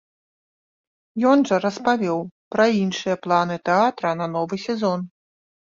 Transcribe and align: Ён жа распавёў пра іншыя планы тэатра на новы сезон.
Ён 1.31 1.43
жа 1.49 1.59
распавёў 1.65 2.19
пра 2.55 2.65
іншыя 2.81 3.15
планы 3.27 3.55
тэатра 3.71 4.15
на 4.23 4.33
новы 4.39 4.55
сезон. 4.69 4.99